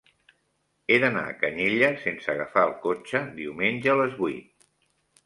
He 0.93 0.95
d'anar 1.01 1.25
a 1.31 1.35
Canyelles 1.43 2.01
sense 2.05 2.31
agafar 2.33 2.63
el 2.71 2.73
cotxe 2.87 3.21
diumenge 3.41 3.93
a 3.95 3.97
les 4.01 4.17
vuit. 4.23 4.67